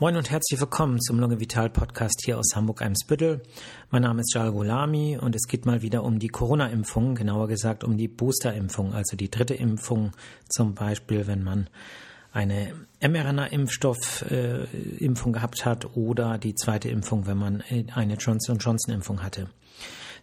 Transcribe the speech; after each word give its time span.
Moin 0.00 0.16
und 0.16 0.28
herzlich 0.28 0.60
willkommen 0.60 1.00
zum 1.00 1.20
Lunge 1.20 1.38
Vital 1.38 1.70
Podcast 1.70 2.20
hier 2.24 2.36
aus 2.36 2.56
Hamburg-Eimsbüttel. 2.56 3.42
Mein 3.90 4.02
Name 4.02 4.22
ist 4.22 4.34
Jal 4.34 4.50
Golami 4.50 5.16
und 5.16 5.36
es 5.36 5.46
geht 5.46 5.66
mal 5.66 5.82
wieder 5.82 6.02
um 6.02 6.18
die 6.18 6.26
Corona-Impfung, 6.26 7.14
genauer 7.14 7.46
gesagt 7.46 7.84
um 7.84 7.96
die 7.96 8.08
Booster-Impfung, 8.08 8.92
also 8.92 9.16
die 9.16 9.30
dritte 9.30 9.54
Impfung, 9.54 10.10
zum 10.48 10.74
Beispiel, 10.74 11.28
wenn 11.28 11.44
man 11.44 11.70
eine 12.32 12.74
mRNA-Impfstoff-Impfung 13.00 15.32
gehabt 15.32 15.64
hat 15.64 15.96
oder 15.96 16.38
die 16.38 16.56
zweite 16.56 16.88
Impfung, 16.88 17.28
wenn 17.28 17.38
man 17.38 17.62
eine 17.94 18.14
Johnson 18.14 18.58
Johnson-Impfung 18.58 19.22
hatte. 19.22 19.46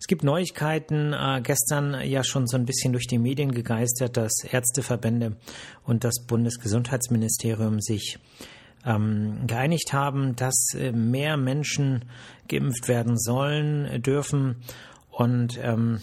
Es 0.02 0.08
gibt 0.08 0.26
Neuigkeiten, 0.26 1.14
äh, 1.14 1.40
gestern 1.42 2.02
ja 2.02 2.26
schon 2.26 2.46
so 2.46 2.58
ein 2.58 2.66
bisschen 2.66 2.92
durch 2.92 3.08
die 3.08 3.20
Medien 3.20 3.54
gegeistert, 3.54 4.18
dass 4.18 4.44
Ärzteverbände 4.44 5.38
und 5.86 6.04
das 6.04 6.26
Bundesgesundheitsministerium 6.28 7.80
sich 7.80 8.20
ähm, 8.86 9.48
geeinigt 9.48 9.94
haben, 9.94 10.36
dass 10.36 10.74
äh, 10.74 10.92
mehr 10.92 11.38
Menschen 11.38 12.06
geimpft 12.48 12.88
werden 12.88 13.18
sollen, 13.18 13.86
äh, 13.86 14.00
dürfen. 14.00 14.58
Und 15.10 15.60
ähm, 15.62 16.00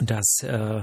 das 0.00 0.42
äh, 0.42 0.82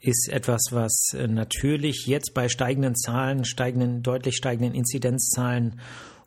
ist 0.00 0.28
etwas, 0.28 0.60
was 0.70 1.14
äh, 1.14 1.26
natürlich 1.26 2.06
jetzt 2.06 2.34
bei 2.34 2.48
steigenden 2.48 2.94
Zahlen, 2.94 3.44
steigenden, 3.44 4.02
deutlich 4.02 4.36
steigenden 4.36 4.74
Inzidenzzahlen 4.74 5.80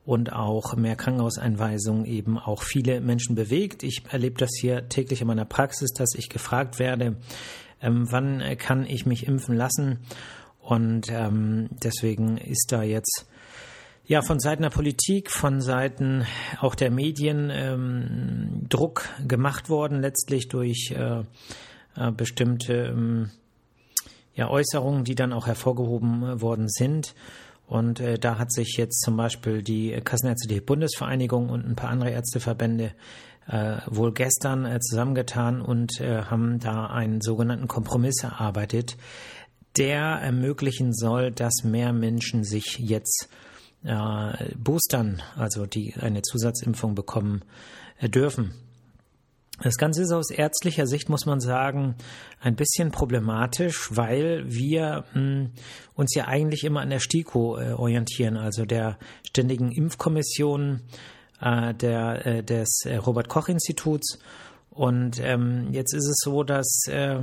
und 0.05 0.31
auch 0.31 0.75
mehr 0.75 0.95
Krankenhauseinweisungen 0.95 2.05
eben 2.05 2.39
auch 2.39 2.63
viele 2.63 3.01
Menschen 3.01 3.35
bewegt. 3.35 3.83
Ich 3.83 4.03
erlebe 4.09 4.37
das 4.37 4.51
hier 4.59 4.87
täglich 4.89 5.21
in 5.21 5.27
meiner 5.27 5.45
Praxis, 5.45 5.91
dass 5.91 6.15
ich 6.15 6.29
gefragt 6.29 6.79
werde, 6.79 7.17
ähm, 7.81 8.07
wann 8.09 8.41
kann 8.57 8.85
ich 8.85 9.05
mich 9.05 9.27
impfen 9.27 9.55
lassen? 9.55 9.99
Und 10.61 11.11
ähm, 11.11 11.69
deswegen 11.83 12.37
ist 12.37 12.71
da 12.71 12.83
jetzt 12.83 13.27
ja, 14.07 14.21
von 14.21 14.39
Seiten 14.39 14.63
der 14.63 14.69
Politik, 14.69 15.29
von 15.29 15.59
Seiten 15.59 16.25
auch 16.61 16.75
der 16.75 16.91
Medien 16.91 17.49
ähm, 17.51 18.65
Druck 18.69 19.09
gemacht 19.27 19.69
worden, 19.69 20.01
letztlich 20.01 20.47
durch 20.47 20.91
äh, 20.91 21.23
äh, 21.95 22.11
bestimmte 22.11 22.73
ähm, 22.73 23.31
ja, 24.33 24.49
Äußerungen, 24.49 25.03
die 25.03 25.15
dann 25.15 25.33
auch 25.33 25.45
hervorgehoben 25.45 26.41
worden 26.41 26.69
sind. 26.69 27.15
Und 27.67 27.99
äh, 27.99 28.17
da 28.17 28.37
hat 28.37 28.53
sich 28.53 28.75
jetzt 28.77 29.01
zum 29.01 29.17
Beispiel 29.17 29.61
die 29.61 29.91
Kassenärztliche 30.01 30.61
Bundesvereinigung 30.61 31.49
und 31.49 31.65
ein 31.65 31.75
paar 31.75 31.89
andere 31.89 32.11
Ärzteverbände 32.11 32.93
äh, 33.45 33.77
wohl 33.87 34.13
gestern 34.13 34.65
äh, 34.65 34.79
zusammengetan 34.79 35.59
und 35.61 35.99
äh, 35.99 36.23
haben 36.23 36.59
da 36.59 36.85
einen 36.85 37.19
sogenannten 37.19 37.67
Kompromiss 37.67 38.23
erarbeitet, 38.23 38.95
der 39.75 39.99
ermöglichen 39.99 40.93
soll, 40.93 41.31
dass 41.31 41.63
mehr 41.65 41.91
Menschen 41.91 42.45
sich 42.45 42.77
jetzt 42.79 43.27
äh, 43.83 44.55
boostern, 44.57 45.21
also 45.35 45.65
die 45.65 45.93
eine 45.99 46.21
Zusatzimpfung 46.21 46.95
bekommen 46.95 47.43
äh, 47.99 48.09
dürfen. 48.09 48.53
Das 49.61 49.77
Ganze 49.77 50.03
ist 50.03 50.11
aus 50.11 50.29
ärztlicher 50.29 50.85
Sicht, 50.85 51.09
muss 51.09 51.25
man 51.25 51.39
sagen, 51.39 51.95
ein 52.39 52.55
bisschen 52.55 52.91
problematisch, 52.91 53.89
weil 53.89 54.43
wir 54.45 55.05
mh, 55.13 55.19
hm, 55.19 55.51
uns 55.95 56.13
ja 56.13 56.27
eigentlich 56.27 56.63
immer 56.63 56.81
an 56.81 56.91
der 56.91 56.99
STIKO 56.99 57.57
äh, 57.57 57.71
orientieren, 57.73 58.37
also 58.37 58.65
der 58.65 58.99
Ständigen 59.27 59.71
Impfkommission 59.71 60.81
äh, 61.41 61.73
der, 61.73 62.25
äh, 62.25 62.43
des 62.43 62.81
äh, 62.85 62.97
Robert 62.97 63.29
Koch 63.29 63.49
Instituts. 63.49 64.19
Und 64.69 65.19
ähm, 65.19 65.69
jetzt 65.71 65.93
ist 65.93 66.07
es 66.07 66.17
so, 66.23 66.43
dass 66.43 66.83
äh, 66.87 67.21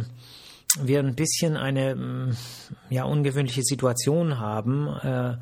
wir 0.82 0.98
ein 0.98 1.14
bisschen 1.14 1.56
eine 1.56 1.94
mh, 1.94 2.02
hm, 2.02 2.36
ja, 2.90 3.04
ungewöhnliche 3.04 3.62
Situation 3.62 4.40
haben 4.40 4.88
äh, 4.88 5.36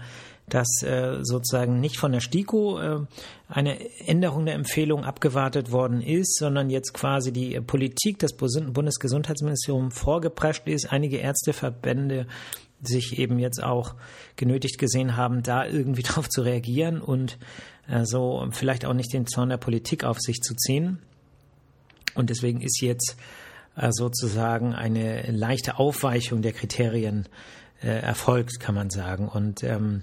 dass 0.48 0.82
äh, 0.82 1.18
sozusagen 1.22 1.80
nicht 1.80 1.98
von 1.98 2.12
der 2.12 2.20
STIKO 2.20 2.80
äh, 2.80 3.06
eine 3.48 3.78
Änderung 4.06 4.44
der 4.44 4.54
Empfehlung 4.54 5.04
abgewartet 5.04 5.70
worden 5.70 6.02
ist, 6.02 6.36
sondern 6.38 6.68
jetzt 6.68 6.92
quasi 6.92 7.32
die 7.32 7.60
Politik 7.60 8.18
des 8.18 8.36
Bundesgesundheitsministeriums 8.36 9.98
vorgeprescht 9.98 10.66
ist. 10.66 10.92
Einige 10.92 11.18
Ärzteverbände 11.18 12.26
sich 12.82 13.18
eben 13.18 13.38
jetzt 13.38 13.62
auch 13.62 13.94
genötigt 14.36 14.78
gesehen 14.78 15.16
haben, 15.16 15.42
da 15.42 15.66
irgendwie 15.66 16.02
drauf 16.02 16.28
zu 16.28 16.42
reagieren 16.42 17.00
und 17.00 17.38
äh, 17.88 18.04
so 18.04 18.46
vielleicht 18.50 18.84
auch 18.84 18.94
nicht 18.94 19.12
den 19.12 19.26
Zorn 19.26 19.48
der 19.48 19.56
Politik 19.56 20.04
auf 20.04 20.18
sich 20.20 20.40
zu 20.40 20.54
ziehen. 20.54 20.98
Und 22.14 22.28
deswegen 22.28 22.60
ist 22.60 22.80
jetzt 22.82 23.16
äh, 23.76 23.88
sozusagen 23.90 24.74
eine 24.74 25.30
leichte 25.30 25.78
Aufweichung 25.78 26.42
der 26.42 26.52
Kriterien 26.52 27.26
äh, 27.82 27.88
erfolgt, 27.88 28.60
kann 28.60 28.74
man 28.74 28.90
sagen. 28.90 29.28
Und 29.28 29.62
ähm, 29.64 30.02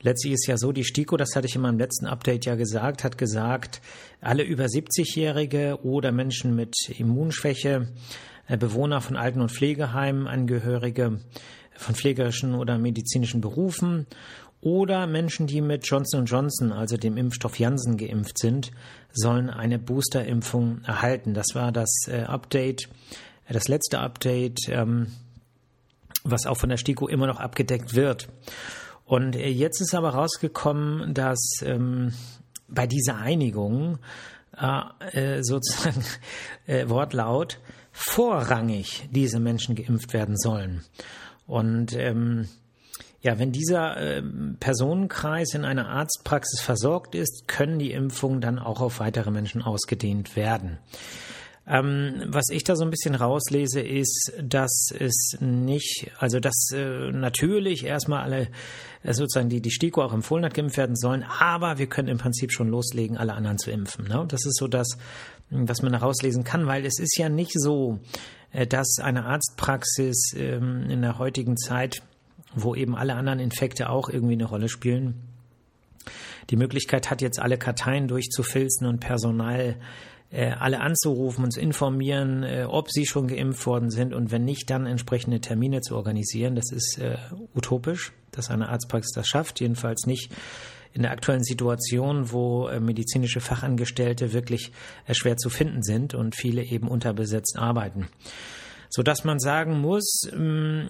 letztlich 0.00 0.34
ist 0.34 0.46
ja 0.46 0.56
so, 0.56 0.72
die 0.72 0.84
STIKO, 0.84 1.16
das 1.16 1.34
hatte 1.34 1.46
ich 1.46 1.56
in 1.56 1.62
meinem 1.62 1.78
letzten 1.78 2.06
Update 2.06 2.44
ja 2.44 2.54
gesagt, 2.54 3.04
hat 3.04 3.18
gesagt, 3.18 3.80
alle 4.20 4.42
über 4.42 4.64
70-Jährige 4.64 5.78
oder 5.82 6.12
Menschen 6.12 6.54
mit 6.54 6.74
Immunschwäche, 6.96 7.88
äh, 8.48 8.56
Bewohner 8.56 9.00
von 9.00 9.16
Alten- 9.16 9.40
und 9.40 9.52
Pflegeheimen, 9.52 10.26
Angehörige 10.26 11.20
von 11.76 11.94
pflegerischen 11.94 12.54
oder 12.54 12.78
medizinischen 12.78 13.40
Berufen 13.40 14.06
oder 14.60 15.06
Menschen, 15.06 15.46
die 15.46 15.60
mit 15.60 15.86
Johnson 15.86 16.24
Johnson, 16.24 16.72
also 16.72 16.96
dem 16.96 17.18
Impfstoff 17.18 17.58
Janssen, 17.58 17.98
geimpft 17.98 18.38
sind, 18.38 18.70
sollen 19.12 19.50
eine 19.50 19.78
Boosterimpfung 19.78 20.80
erhalten. 20.84 21.34
Das 21.34 21.48
war 21.54 21.70
das 21.70 21.90
äh, 22.08 22.22
Update, 22.22 22.88
äh, 23.46 23.52
das 23.52 23.68
letzte 23.68 23.98
Update 23.98 24.60
ähm, 24.68 25.08
was 26.24 26.46
auch 26.46 26.56
von 26.56 26.70
der 26.70 26.78
STIKO 26.78 27.06
immer 27.06 27.26
noch 27.26 27.38
abgedeckt 27.38 27.94
wird. 27.94 28.28
Und 29.04 29.36
äh, 29.36 29.48
jetzt 29.48 29.80
ist 29.80 29.94
aber 29.94 30.10
rausgekommen, 30.10 31.14
dass 31.14 31.60
ähm, 31.62 32.12
bei 32.68 32.86
dieser 32.86 33.18
Einigung 33.18 33.98
äh, 34.56 35.36
äh 35.36 35.42
sozusagen 35.42 36.02
äh, 36.66 36.88
Wortlaut 36.88 37.60
vorrangig 37.92 39.08
diese 39.10 39.38
Menschen 39.38 39.76
geimpft 39.76 40.12
werden 40.12 40.36
sollen. 40.36 40.82
Und 41.46 41.94
ähm, 41.94 42.48
ja, 43.20 43.38
wenn 43.38 43.52
dieser 43.52 43.96
äh, 43.96 44.22
Personenkreis 44.60 45.54
in 45.54 45.64
einer 45.64 45.88
Arztpraxis 45.88 46.60
versorgt 46.60 47.14
ist, 47.14 47.48
können 47.48 47.78
die 47.78 47.92
Impfungen 47.92 48.40
dann 48.40 48.58
auch 48.58 48.80
auf 48.80 49.00
weitere 49.00 49.30
Menschen 49.30 49.62
ausgedehnt 49.62 50.36
werden. 50.36 50.78
Ähm, 51.66 52.24
was 52.26 52.50
ich 52.50 52.62
da 52.62 52.76
so 52.76 52.84
ein 52.84 52.90
bisschen 52.90 53.14
rauslese, 53.14 53.80
ist, 53.80 54.32
dass 54.42 54.90
es 54.98 55.36
nicht, 55.40 56.10
also 56.18 56.38
dass 56.38 56.70
äh, 56.74 57.10
natürlich 57.10 57.84
erstmal 57.84 58.22
alle 58.22 58.48
äh, 59.02 59.14
sozusagen 59.14 59.48
die, 59.48 59.62
die 59.62 59.70
STIKO 59.70 60.02
auch 60.02 60.12
empfohlen 60.12 60.44
hat, 60.44 60.52
geimpft 60.52 60.76
werden 60.76 60.94
sollen, 60.94 61.22
aber 61.22 61.78
wir 61.78 61.86
können 61.86 62.08
im 62.08 62.18
Prinzip 62.18 62.52
schon 62.52 62.68
loslegen, 62.68 63.16
alle 63.16 63.32
anderen 63.32 63.56
zu 63.56 63.70
impfen. 63.70 64.06
Ne? 64.06 64.26
Das 64.28 64.44
ist 64.44 64.58
so 64.58 64.68
das, 64.68 64.98
was 65.48 65.80
man 65.80 65.92
da 65.92 65.98
rauslesen 65.98 66.44
kann, 66.44 66.66
weil 66.66 66.84
es 66.84 66.98
ist 66.98 67.16
ja 67.16 67.30
nicht 67.30 67.52
so, 67.54 67.98
äh, 68.52 68.66
dass 68.66 68.98
eine 69.00 69.24
Arztpraxis 69.24 70.34
ähm, 70.36 70.90
in 70.90 71.00
der 71.00 71.18
heutigen 71.18 71.56
Zeit, 71.56 72.02
wo 72.54 72.74
eben 72.74 72.94
alle 72.94 73.14
anderen 73.14 73.40
Infekte 73.40 73.88
auch 73.88 74.10
irgendwie 74.10 74.34
eine 74.34 74.44
Rolle 74.44 74.68
spielen, 74.68 75.14
die 76.50 76.56
Möglichkeit 76.56 77.10
hat, 77.10 77.22
jetzt 77.22 77.40
alle 77.40 77.56
Karteien 77.56 78.06
durchzufilzen 78.06 78.86
und 78.86 79.00
Personal 79.00 79.76
äh, 80.34 80.50
alle 80.50 80.80
anzurufen 80.80 81.44
und 81.44 81.52
zu 81.52 81.60
informieren, 81.60 82.42
äh, 82.42 82.66
ob 82.68 82.90
sie 82.90 83.06
schon 83.06 83.28
geimpft 83.28 83.64
worden 83.66 83.90
sind 83.90 84.12
und 84.12 84.32
wenn 84.32 84.44
nicht, 84.44 84.68
dann 84.68 84.84
entsprechende 84.84 85.40
Termine 85.40 85.80
zu 85.80 85.94
organisieren. 85.94 86.56
Das 86.56 86.72
ist 86.72 86.98
äh, 86.98 87.16
utopisch, 87.54 88.12
dass 88.32 88.50
eine 88.50 88.68
Arztpraxis 88.68 89.12
das 89.14 89.28
schafft, 89.28 89.60
jedenfalls 89.60 90.06
nicht 90.06 90.32
in 90.92 91.02
der 91.02 91.12
aktuellen 91.12 91.44
Situation, 91.44 92.32
wo 92.32 92.66
äh, 92.66 92.80
medizinische 92.80 93.40
Fachangestellte 93.40 94.32
wirklich 94.32 94.72
äh, 95.06 95.14
schwer 95.14 95.36
zu 95.36 95.50
finden 95.50 95.82
sind 95.82 96.14
und 96.14 96.34
viele 96.34 96.64
eben 96.64 96.88
unterbesetzt 96.88 97.56
arbeiten. 97.56 98.08
So 98.90 99.02
dass 99.02 99.22
man 99.22 99.38
sagen 99.38 99.80
muss, 99.80 100.28
ähm, 100.32 100.88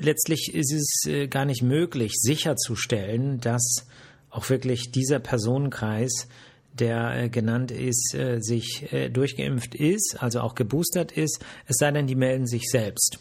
letztlich 0.00 0.54
ist 0.54 0.72
es 0.72 1.10
äh, 1.10 1.26
gar 1.26 1.46
nicht 1.46 1.62
möglich, 1.62 2.12
sicherzustellen, 2.14 3.40
dass 3.40 3.86
auch 4.30 4.50
wirklich 4.50 4.92
dieser 4.92 5.18
Personenkreis 5.18 6.28
der 6.74 7.14
äh, 7.16 7.28
genannt 7.28 7.70
ist, 7.70 8.14
äh, 8.14 8.40
sich 8.40 8.92
äh, 8.92 9.08
durchgeimpft 9.08 9.74
ist, 9.74 10.16
also 10.20 10.40
auch 10.40 10.54
geboostert 10.54 11.12
ist, 11.12 11.44
es 11.66 11.76
sei 11.78 11.90
denn, 11.92 12.06
die 12.06 12.16
melden 12.16 12.46
sich 12.46 12.68
selbst. 12.68 13.20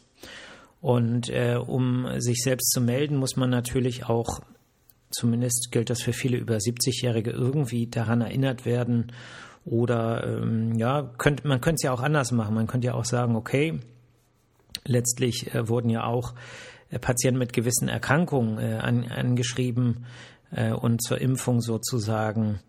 Und 0.81 1.29
äh, 1.29 1.55
um 1.55 2.19
sich 2.19 2.41
selbst 2.44 2.71
zu 2.71 2.81
melden, 2.81 3.15
muss 3.15 3.38
man 3.38 3.50
natürlich 3.50 4.05
auch, 4.05 4.41
zumindest 5.11 5.69
gilt 5.71 5.89
das 5.89 6.01
für 6.01 6.13
viele 6.13 6.38
über 6.38 6.55
70-Jährige, 6.55 7.31
irgendwie 7.31 7.88
daran 7.88 8.21
erinnert 8.21 8.65
werden. 8.65 9.11
Oder 9.63 10.25
ähm, 10.27 10.73
ja, 10.75 11.09
könnt, 11.17 11.45
man 11.45 11.61
könnte 11.61 11.75
es 11.75 11.83
ja 11.83 11.94
auch 11.94 12.01
anders 12.01 12.31
machen. 12.33 12.55
Man 12.55 12.67
könnte 12.67 12.88
ja 12.88 12.95
auch 12.95 13.05
sagen, 13.05 13.38
okay, 13.38 13.79
letztlich 14.83 15.53
äh, 15.53 15.69
wurden 15.69 15.89
ja 15.89 16.03
auch 16.03 16.33
äh, 16.89 17.00
Patienten 17.00 17.39
mit 17.39 17.53
gewissen 17.53 17.88
Erkrankungen 17.88 18.57
an, 18.57 19.05
angeschrieben 19.05 20.05
und 20.81 21.01
zur 21.01 21.19
Impfung 21.19 21.61
sozusagen 21.61 22.59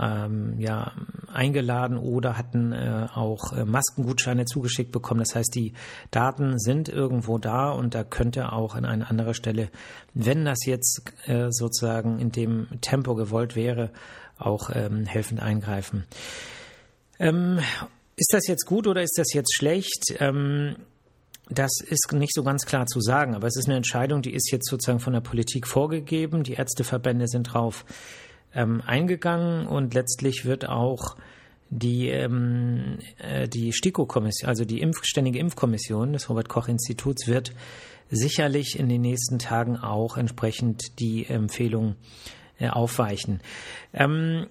ähm, 0.00 0.58
ja, 0.58 0.92
eingeladen 1.32 1.98
oder 1.98 2.36
hatten 2.36 2.72
äh, 2.72 3.06
auch 3.14 3.52
äh, 3.52 3.64
Maskengutscheine 3.64 4.44
zugeschickt 4.44 4.92
bekommen. 4.92 5.20
Das 5.20 5.34
heißt, 5.34 5.54
die 5.54 5.74
Daten 6.10 6.58
sind 6.58 6.88
irgendwo 6.88 7.38
da 7.38 7.70
und 7.70 7.94
da 7.94 8.04
könnte 8.04 8.52
auch 8.52 8.74
an 8.74 8.84
einer 8.84 9.10
anderen 9.10 9.34
Stelle, 9.34 9.68
wenn 10.14 10.44
das 10.44 10.64
jetzt 10.64 11.02
äh, 11.26 11.48
sozusagen 11.50 12.18
in 12.18 12.32
dem 12.32 12.68
Tempo 12.80 13.14
gewollt 13.14 13.56
wäre, 13.56 13.90
auch 14.38 14.70
ähm, 14.72 15.04
helfend 15.04 15.40
eingreifen. 15.40 16.04
Ähm, 17.18 17.60
ist 18.16 18.32
das 18.32 18.46
jetzt 18.46 18.66
gut 18.66 18.86
oder 18.86 19.02
ist 19.02 19.18
das 19.18 19.32
jetzt 19.32 19.54
schlecht? 19.54 20.14
Ähm, 20.18 20.76
das 21.50 21.80
ist 21.80 22.12
nicht 22.12 22.32
so 22.32 22.44
ganz 22.44 22.64
klar 22.64 22.86
zu 22.86 23.00
sagen, 23.00 23.34
aber 23.34 23.48
es 23.48 23.56
ist 23.56 23.66
eine 23.66 23.76
Entscheidung, 23.76 24.22
die 24.22 24.32
ist 24.32 24.50
jetzt 24.52 24.68
sozusagen 24.68 25.00
von 25.00 25.12
der 25.12 25.20
Politik 25.20 25.66
vorgegeben. 25.66 26.44
Die 26.44 26.52
Ärzteverbände 26.54 27.26
sind 27.26 27.52
drauf 27.52 27.84
ähm, 28.54 28.82
eingegangen 28.84 29.66
und 29.66 29.94
letztlich 29.94 30.44
wird 30.44 30.68
auch 30.68 31.16
die, 31.70 32.08
ähm, 32.08 32.98
äh, 33.18 33.48
die 33.48 33.72
STIKO-Kommission, 33.72 34.48
also 34.48 34.64
die 34.64 34.80
Impf 34.80 35.04
Ständige 35.04 35.38
Impfkommission 35.38 36.12
des 36.12 36.28
Robert-Koch-Instituts, 36.28 37.28
wird 37.28 37.52
sicherlich 38.10 38.78
in 38.78 38.88
den 38.88 39.02
nächsten 39.02 39.38
Tagen 39.38 39.76
auch 39.76 40.16
entsprechend 40.16 40.98
die 40.98 41.26
Empfehlung 41.26 41.94
äh, 42.58 42.68
aufweichen. 42.68 43.40
Ähm, 43.94 44.46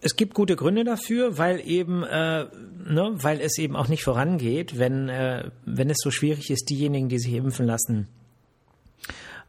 es 0.00 0.16
gibt 0.16 0.34
gute 0.34 0.56
Gründe 0.56 0.84
dafür, 0.84 1.38
weil 1.38 1.60
eben, 1.66 2.02
äh, 2.02 2.44
ne, 2.44 3.12
weil 3.14 3.40
es 3.40 3.58
eben 3.58 3.76
auch 3.76 3.88
nicht 3.88 4.04
vorangeht, 4.04 4.78
wenn, 4.78 5.08
äh, 5.08 5.50
wenn 5.64 5.88
es 5.88 5.98
so 6.00 6.10
schwierig 6.10 6.50
ist, 6.50 6.68
diejenigen, 6.68 7.08
die 7.08 7.18
sich 7.18 7.32
impfen 7.32 7.66
lassen, 7.66 8.08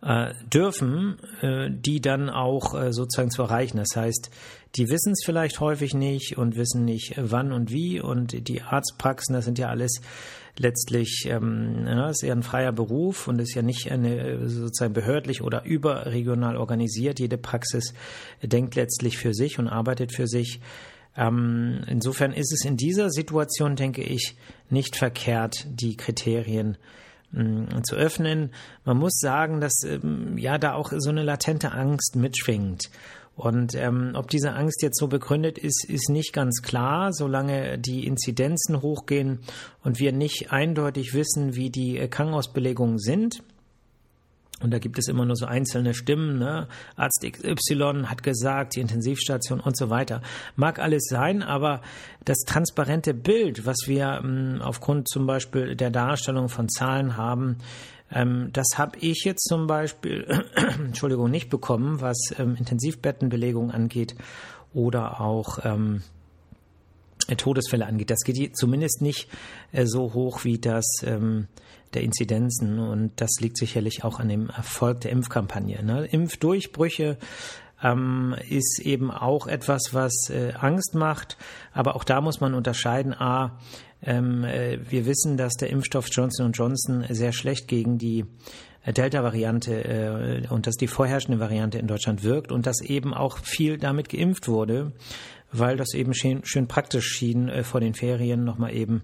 äh, 0.02 0.34
dürfen, 0.54 1.18
äh, 1.42 1.70
die 1.72 2.02
dann 2.02 2.30
auch 2.30 2.80
äh, 2.80 2.94
sozusagen 2.94 3.32
zu 3.32 3.42
erreichen. 3.42 3.78
Das 3.78 3.96
heißt, 3.96 4.30
die 4.76 4.90
wissen 4.90 5.14
es 5.14 5.24
vielleicht 5.26 5.60
häufig 5.60 5.94
nicht 5.94 6.38
und 6.38 6.56
wissen 6.56 6.86
nicht 6.86 7.16
wann 7.18 7.52
und 7.52 7.72
wie 7.72 8.00
und 8.00 8.48
die 8.48 8.62
Arztpraxen, 8.62 9.34
das 9.34 9.46
sind 9.46 9.58
ja 9.58 9.70
alles 9.70 10.02
letztlich, 10.60 11.26
ähm, 11.28 11.86
ja, 11.88 12.10
ist 12.10 12.22
ja 12.22 12.34
ein 12.34 12.44
freier 12.44 12.72
Beruf 12.72 13.28
und 13.28 13.40
ist 13.40 13.54
ja 13.54 13.62
nicht 13.62 13.92
eine 13.92 14.48
sozusagen 14.50 14.94
behördlich 14.94 15.42
oder 15.42 15.64
überregional 15.64 16.58
organisiert. 16.58 17.20
Jede 17.20 17.38
Praxis 17.38 17.94
denkt 18.42 18.76
letztlich 18.76 19.18
für 19.18 19.34
sich 19.34 19.60
und 19.60 19.68
arbeitet 19.68 20.12
für 20.12 20.28
sich. 20.28 20.60
Ähm, 21.16 21.84
insofern 21.88 22.34
ist 22.34 22.54
es 22.54 22.66
in 22.66 22.78
dieser 22.78 23.10
Situation, 23.10 23.76
denke 23.76 24.04
ich, 24.04 24.36
nicht 24.70 24.96
verkehrt, 24.96 25.66
die 25.70 25.96
Kriterien 25.96 26.78
zu 27.84 27.96
öffnen. 27.96 28.52
Man 28.86 28.98
muss 28.98 29.20
sagen, 29.20 29.60
dass 29.60 29.84
ähm, 29.84 30.38
ja 30.38 30.58
da 30.58 30.74
auch 30.74 30.92
so 30.96 31.10
eine 31.10 31.24
latente 31.24 31.72
Angst 31.72 32.16
mitschwingt. 32.16 32.90
Und 33.36 33.76
ähm, 33.76 34.14
ob 34.16 34.30
diese 34.30 34.54
Angst 34.54 34.82
jetzt 34.82 34.98
so 34.98 35.08
begründet 35.08 35.60
ist, 35.60 35.86
ist 35.88 36.10
nicht 36.10 36.34
ganz 36.34 36.64
klar, 36.64 37.14
solange 37.14 37.78
die 37.78 38.08
Inzidenzen 38.08 38.82
hochgehen 38.82 39.42
und 39.84 40.00
wir 40.00 40.12
nicht 40.12 40.52
eindeutig 40.52 41.14
wissen, 41.14 41.56
wie 41.56 41.70
die 41.70 42.00
äh, 42.00 42.08
Krankenhausbelegungen 42.08 42.98
sind. 42.98 43.44
Und 44.62 44.72
da 44.72 44.80
gibt 44.80 44.98
es 44.98 45.08
immer 45.08 45.24
nur 45.24 45.36
so 45.36 45.46
einzelne 45.46 45.94
Stimmen, 45.94 46.40
ne? 46.40 46.68
Arzt 46.96 47.24
XY 47.24 48.06
hat 48.08 48.24
gesagt, 48.24 48.76
die 48.76 48.80
Intensivstation 48.80 49.60
und 49.60 49.78
so 49.78 49.92
weiter. 49.92 50.22
Mag 50.56 50.80
alles 50.80 51.06
sein, 51.10 51.44
aber 51.44 51.82
das 52.26 52.40
transparente 52.40 53.14
Bild, 53.14 53.68
was 53.68 53.78
wir 53.86 54.20
ähm, 54.24 54.60
aufgrund 54.62 55.10
zum 55.10 55.28
Beispiel 55.28 55.76
der 55.76 55.92
Darstellung 55.92 56.50
von 56.50 56.70
Zahlen 56.70 57.18
haben, 57.18 57.58
ähm, 58.12 58.50
das 58.52 58.66
habe 58.78 58.98
ich 59.00 59.24
jetzt 59.26 59.48
zum 59.48 59.68
Beispiel, 59.68 60.26
Entschuldigung, 60.56 61.30
nicht 61.30 61.50
bekommen, 61.50 62.02
was 62.02 62.18
ähm, 62.40 62.56
Intensivbettenbelegung 62.56 63.70
angeht 63.70 64.16
oder 64.74 65.22
auch 65.22 65.60
ähm, 65.64 66.02
Todesfälle 67.36 67.86
angeht. 67.86 68.10
Das 68.10 68.20
geht 68.24 68.56
zumindest 68.56 69.02
nicht 69.02 69.28
äh, 69.72 69.86
so 69.86 70.14
hoch 70.14 70.46
wie 70.46 70.60
das 70.60 70.86
ähm, 71.04 71.48
der 71.98 72.04
Inzidenzen 72.04 72.78
und 72.78 73.12
das 73.16 73.40
liegt 73.40 73.58
sicherlich 73.58 74.04
auch 74.04 74.20
an 74.20 74.30
dem 74.30 74.52
Erfolg 74.52 75.02
der 75.02 75.12
Impfkampagne. 75.12 75.84
Ne? 75.84 76.06
Impfdurchbrüche 76.06 77.18
ähm, 77.84 78.36
ist 78.48 78.80
eben 78.80 79.10
auch 79.10 79.48
etwas, 79.48 79.94
was 79.94 80.30
äh, 80.30 80.54
Angst 80.60 80.94
macht, 80.94 81.38
aber 81.74 81.96
auch 81.96 82.04
da 82.04 82.22
muss 82.22 82.40
man 82.40 82.54
unterscheiden. 82.54 83.16
A, 83.16 83.58
ähm, 84.04 84.44
äh, 84.44 84.78
wir 84.88 85.08
wissen, 85.08 85.38
dass 85.38 85.56
der 85.56 85.72
Impfstoff 85.72 86.10
Johnson 86.12 86.52
Johnson 86.52 87.04
sehr 87.10 87.34
schlecht 87.34 87.68
gegen 87.68 87.98
die 87.98 88.26
äh, 88.84 88.94
Delta-Variante 88.94 90.44
äh, 90.46 90.48
und 90.50 90.68
dass 90.68 90.76
die 90.76 90.88
vorherrschende 90.88 91.40
Variante 91.40 91.80
in 91.80 91.88
Deutschland 91.88 92.24
wirkt 92.24 92.52
und 92.52 92.68
dass 92.68 92.80
eben 92.82 93.16
auch 93.16 93.40
viel 93.40 93.80
damit 93.80 94.10
geimpft 94.10 94.48
wurde, 94.48 94.92
weil 95.52 95.78
das 95.78 95.94
eben 95.94 96.14
schön, 96.14 96.42
schön 96.44 96.68
praktisch 96.68 97.08
schien, 97.08 97.50
äh, 97.50 97.64
vor 97.64 97.80
den 97.80 97.94
Ferien 97.94 98.44
nochmal 98.44 98.74
eben 98.74 99.04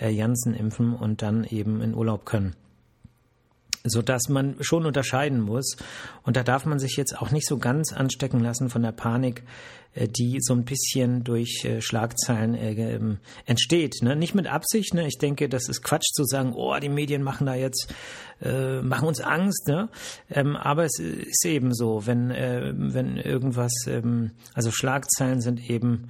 äh, 0.00 0.10
Janssen 0.10 0.54
impfen 0.54 0.94
und 0.94 1.22
dann 1.22 1.44
eben 1.44 1.80
in 1.80 1.94
Urlaub 1.94 2.24
können 2.24 2.54
so 3.84 4.02
dass 4.02 4.28
man 4.28 4.56
schon 4.60 4.86
unterscheiden 4.86 5.40
muss. 5.40 5.76
Und 6.22 6.36
da 6.36 6.42
darf 6.42 6.66
man 6.66 6.78
sich 6.78 6.96
jetzt 6.96 7.18
auch 7.18 7.30
nicht 7.30 7.46
so 7.46 7.58
ganz 7.58 7.92
anstecken 7.92 8.40
lassen 8.40 8.68
von 8.68 8.82
der 8.82 8.92
Panik, 8.92 9.42
äh, 9.94 10.06
die 10.06 10.38
so 10.40 10.54
ein 10.54 10.64
bisschen 10.64 11.24
durch 11.24 11.64
äh, 11.64 11.80
Schlagzeilen 11.80 12.54
ähm, 12.54 13.18
entsteht. 13.46 14.02
Ne? 14.02 14.16
Nicht 14.16 14.34
mit 14.34 14.46
Absicht. 14.46 14.94
Ne? 14.94 15.06
Ich 15.06 15.18
denke, 15.18 15.48
das 15.48 15.68
ist 15.68 15.82
Quatsch 15.82 16.12
zu 16.12 16.24
sagen, 16.24 16.52
oh, 16.54 16.76
die 16.78 16.88
Medien 16.88 17.22
machen 17.22 17.46
da 17.46 17.54
jetzt, 17.54 17.92
äh, 18.42 18.82
machen 18.82 19.08
uns 19.08 19.20
Angst. 19.20 19.66
Ne? 19.66 19.88
Ähm, 20.30 20.56
aber 20.56 20.84
es 20.84 20.98
ist 20.98 21.44
eben 21.46 21.74
so, 21.74 22.06
wenn, 22.06 22.30
äh, 22.30 22.72
wenn 22.76 23.16
irgendwas, 23.16 23.72
ähm, 23.86 24.32
also 24.54 24.70
Schlagzeilen 24.70 25.40
sind 25.40 25.70
eben 25.70 26.08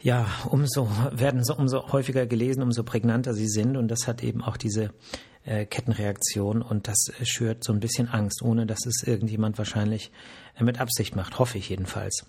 ja, 0.00 0.26
umso 0.48 0.88
werden 1.10 1.42
so 1.42 1.56
umso 1.56 1.90
häufiger 1.90 2.24
gelesen, 2.26 2.62
umso 2.62 2.84
prägnanter 2.84 3.34
sie 3.34 3.48
sind 3.48 3.76
und 3.76 3.88
das 3.88 4.06
hat 4.06 4.22
eben 4.22 4.42
auch 4.42 4.56
diese 4.56 4.90
äh, 5.44 5.64
Kettenreaktion 5.64 6.62
und 6.62 6.88
das 6.88 7.12
schürt 7.22 7.64
so 7.64 7.72
ein 7.72 7.80
bisschen 7.80 8.08
Angst, 8.08 8.42
ohne 8.42 8.66
dass 8.66 8.86
es 8.86 9.02
irgendjemand 9.06 9.58
wahrscheinlich 9.58 10.10
äh, 10.58 10.64
mit 10.64 10.80
Absicht 10.80 11.16
macht, 11.16 11.38
hoffe 11.38 11.58
ich 11.58 11.68
jedenfalls. 11.68 12.26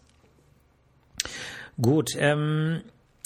Gut, 1.81 2.11
ähm, 2.17 2.81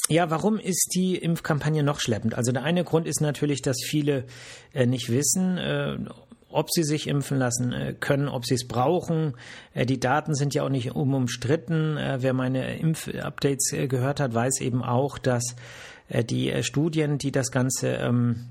ja, 0.09 0.29
warum 0.29 0.59
ist 0.59 0.91
die 0.95 1.15
Impfkampagne 1.15 1.81
noch 1.81 1.99
schleppend? 1.99 2.35
Also 2.35 2.51
der 2.51 2.63
eine 2.63 2.83
Grund 2.83 3.07
ist 3.07 3.21
natürlich, 3.21 3.61
dass 3.61 3.77
viele 3.83 4.25
äh, 4.73 4.85
nicht 4.85 5.09
wissen, 5.09 5.57
äh, 5.57 5.97
ob 6.53 6.69
sie 6.71 6.83
sich 6.83 7.07
impfen 7.07 7.37
lassen 7.37 7.73
äh, 7.73 7.93
können, 7.99 8.27
ob 8.27 8.45
sie 8.45 8.53
es 8.53 8.67
brauchen. 8.67 9.33
Äh, 9.73 9.85
die 9.85 9.99
Daten 9.99 10.35
sind 10.35 10.53
ja 10.53 10.63
auch 10.63 10.69
nicht 10.69 10.91
umstritten. 10.91 11.97
Äh, 11.97 12.17
wer 12.21 12.33
meine 12.33 12.77
Impfupdates 12.77 13.73
gehört 13.89 14.19
hat, 14.19 14.33
weiß 14.33 14.61
eben 14.61 14.83
auch, 14.83 15.17
dass 15.17 15.55
die 16.09 16.61
Studien, 16.63 17.17
die 17.17 17.31
das 17.31 17.49
Ganze 17.49 17.87
ähm, 17.93 18.45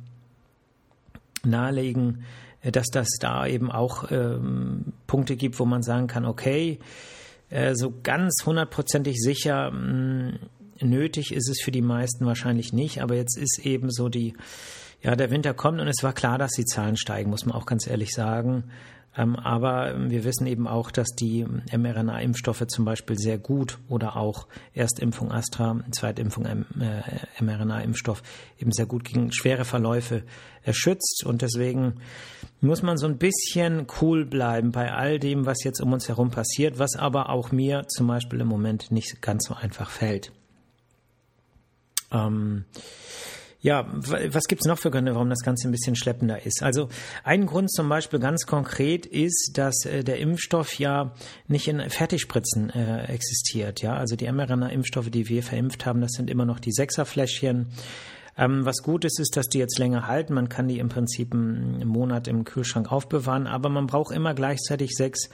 nahelegen, 1.47 2.25
dass 2.63 2.87
das 2.89 3.09
da 3.21 3.47
eben 3.47 3.71
auch 3.71 4.11
ähm, 4.11 4.93
Punkte 5.07 5.37
gibt, 5.37 5.59
wo 5.59 5.65
man 5.65 5.83
sagen 5.83 6.07
kann, 6.07 6.25
okay, 6.25 6.79
so 7.75 7.93
ganz 8.03 8.47
hundertprozentig 8.47 9.21
sicher 9.21 9.71
hm, 9.71 10.39
nötig 10.81 11.35
ist 11.35 11.51
es 11.51 11.61
für 11.63 11.71
die 11.71 11.83
meisten 11.83 12.25
wahrscheinlich 12.25 12.73
nicht, 12.73 13.03
aber 13.03 13.15
jetzt 13.15 13.37
ist 13.37 13.59
eben 13.59 13.91
so 13.91 14.09
die 14.09 14.35
ja, 15.03 15.17
der 15.17 15.31
Winter 15.31 15.53
kommt 15.53 15.81
und 15.81 15.89
es 15.89 16.03
war 16.03 16.13
klar, 16.13 16.39
dass 16.39 16.53
die 16.53 16.65
Zahlen 16.65 16.97
steigen, 16.97 17.31
muss 17.31 17.45
man 17.45 17.57
auch 17.57 17.67
ganz 17.67 17.87
ehrlich 17.87 18.13
sagen. 18.13 18.65
Ähm, 19.17 19.37
aber 19.37 19.95
wir 20.11 20.25
wissen 20.25 20.47
eben 20.47 20.67
auch, 20.67 20.91
dass 20.91 21.09
die 21.09 21.45
mRNA-Impfstoffe 21.45 22.67
zum 22.67 22.85
Beispiel 22.85 23.19
sehr 23.19 23.39
gut 23.39 23.79
oder 23.89 24.17
auch 24.17 24.47
Erstimpfung 24.73 25.31
Astra, 25.31 25.81
Zweitimpfung 25.91 26.47
äh, 26.47 26.65
mRNA-Impfstoff 27.41 28.23
eben 28.59 28.73
sehr 28.73 28.87
gut 28.87 29.05
gegen 29.05 29.33
schwere 29.33 29.65
Verläufe 29.65 30.23
schützt. 30.71 31.25
Und 31.27 31.43
deswegen 31.43 32.01
muss 32.61 32.83
man 32.83 32.97
so 32.97 33.07
ein 33.07 33.19
bisschen 33.19 33.87
cool 34.01 34.25
bleiben 34.25 34.71
bei 34.71 34.93
all 34.93 35.19
dem, 35.19 35.45
was 35.45 35.65
jetzt 35.65 35.81
um 35.81 35.93
uns 35.93 36.09
herum 36.09 36.31
passiert, 36.31 36.79
was 36.79 36.97
aber 36.97 37.29
auch 37.29 37.53
mir 37.53 37.87
zum 37.89 38.07
Beispiel 38.07 38.41
im 38.41 38.49
Moment 38.49 38.91
nicht 38.91 39.21
ganz 39.21 39.47
so 39.47 39.55
einfach 39.55 39.91
fällt. 39.91 40.33
Ähm, 42.13 42.65
ja, 43.63 43.87
was 43.93 44.49
gibt's 44.49 44.67
noch 44.67 44.79
für 44.79 44.91
Gründe, 44.91 45.15
warum 45.15 45.31
das 45.31 45.45
Ganze 45.45 45.69
ein 45.69 45.71
bisschen 45.71 45.95
schleppender 45.95 46.45
ist? 46.45 46.65
Also 46.65 46.89
ein 47.23 47.47
Grund 47.47 47.71
zum 47.71 47.89
Beispiel 47.89 48.19
ganz 48.19 48.45
konkret 48.45 49.07
ist, 49.07 49.53
dass 49.55 49.85
äh, 49.85 50.03
der 50.03 50.19
Impfstoff 50.19 50.79
ja 50.81 51.15
nicht 51.47 51.69
in 51.69 51.79
Fertigspritzen 51.89 52.71
äh, 52.71 53.05
existiert. 53.05 53.81
Ja, 53.81 53.95
also 53.95 54.17
die 54.17 54.31
mRNA-Impfstoffe, 54.31 55.11
die 55.11 55.29
wir 55.29 55.45
verimpft 55.45 55.87
haben, 55.87 56.01
das 56.01 56.11
sind 56.13 56.29
immer 56.29 56.45
noch 56.45 56.59
die 56.59 56.73
Sechserfläschchen. 56.73 57.69
Ähm, 58.37 58.65
was 58.65 58.83
gut 58.83 59.05
ist, 59.05 59.21
ist, 59.21 59.37
dass 59.37 59.47
die 59.47 59.59
jetzt 59.59 59.79
länger 59.79 60.09
halten. 60.09 60.35
Man 60.35 60.49
kann 60.49 60.67
die 60.67 60.79
im 60.79 60.89
Prinzip 60.89 61.33
einen 61.33 61.87
Monat 61.87 62.27
im 62.27 62.45
Kühlschrank 62.45 62.91
aufbewahren, 62.91 63.47
aber 63.47 63.69
man 63.69 63.87
braucht 63.87 64.13
immer 64.13 64.35
gleichzeitig 64.35 64.93
sechs 64.97 65.29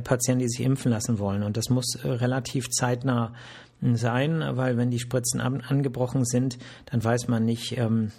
Patienten, 0.00 0.40
die 0.40 0.48
sich 0.48 0.64
impfen 0.64 0.90
lassen 0.90 1.18
wollen. 1.18 1.42
Und 1.42 1.56
das 1.56 1.68
muss 1.68 1.96
äh, 1.96 2.08
relativ 2.08 2.68
zeitnah 2.70 3.34
sein, 3.80 4.44
weil 4.52 4.76
wenn 4.76 4.90
die 4.90 4.98
Spritzen 4.98 5.40
an, 5.40 5.62
angebrochen 5.62 6.24
sind, 6.24 6.58
dann 6.86 7.02
weiß 7.02 7.28
man 7.28 7.44
nicht, 7.44 7.78
ähm, 7.78 8.12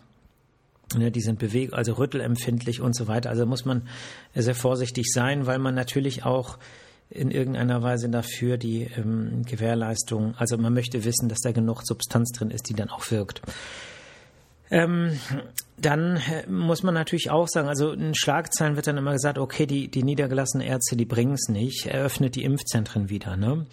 ne, 0.98 1.12
die 1.12 1.22
sind 1.22 1.40
bewegt, 1.40 1.74
also 1.74 1.94
rüttelempfindlich 1.94 2.82
und 2.82 2.96
so 2.96 3.08
weiter. 3.08 3.30
Also 3.30 3.46
muss 3.46 3.66
man 3.66 3.84
sehr 4.34 4.56
vorsichtig 4.56 5.12
sein, 5.12 5.46
weil 5.46 5.60
man 5.60 5.75
natürlich 5.75 6.25
auch 6.25 6.58
in 7.10 7.30
irgendeiner 7.30 7.84
Weise 7.84 8.10
dafür 8.10 8.58
die 8.58 8.84
ähm, 8.84 9.44
Gewährleistung, 9.46 10.34
also 10.38 10.58
man 10.58 10.74
möchte 10.74 11.04
wissen, 11.04 11.28
dass 11.28 11.40
da 11.40 11.51
genug 11.51 11.82
Substanz 11.84 12.32
drin 12.32 12.51
ist, 12.51 12.70
die 12.70 12.74
dann 12.74 12.90
auch 12.90 13.12
wirkt. 13.12 13.42
Ähm, 14.72 15.20
dann 15.78 16.18
äh, 16.18 16.48
muss 16.50 16.84
man 16.84 16.94
natürlich 16.94 17.30
auch 17.30 17.48
sagen, 17.48 17.68
also 17.68 17.92
in 17.92 18.16
Schlagzeilen 18.16 18.75
wird 18.75 18.88
dann 18.88 18.98
immer 18.98 19.13
gesagt, 19.13 19.38
okay, 19.38 19.66
die, 19.66 19.90
die 19.90 20.04
niedergelassenen 20.04 20.66
Ärzte, 20.66 20.96
die 20.96 21.06
bringen 21.06 21.34
es 21.34 21.50
nicht, 21.50 21.88
eröffnet 21.88 22.36
die 22.36 22.44
Impfzentren 22.44 23.10
wieder. 23.10 23.36
Ne? 23.36 23.66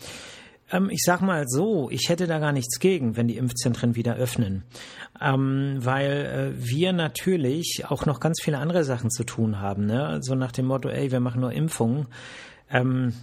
Ähm, 0.72 0.90
ich 0.90 1.02
sag 1.04 1.20
mal 1.20 1.44
so, 1.46 1.88
ich 1.90 2.08
hätte 2.08 2.26
da 2.26 2.38
gar 2.38 2.52
nichts 2.52 2.80
gegen, 2.80 3.16
wenn 3.16 3.28
die 3.28 3.36
Impfzentren 3.36 3.94
wieder 3.94 4.16
öffnen, 4.16 4.64
ähm, 5.20 5.78
weil 5.80 6.54
äh, 6.56 6.66
wir 6.66 6.92
natürlich 6.92 7.84
auch 7.88 8.06
noch 8.06 8.20
ganz 8.20 8.40
viele 8.42 8.58
andere 8.58 8.84
Sachen 8.84 9.10
zu 9.10 9.24
tun 9.24 9.60
haben. 9.60 9.86
Ne? 9.86 10.18
So 10.22 10.34
nach 10.34 10.52
dem 10.52 10.66
Motto, 10.66 10.88
ey, 10.88 11.12
wir 11.12 11.20
machen 11.20 11.40
nur 11.40 11.52
Impfungen. 11.52 12.06
Ähm, 12.70 13.14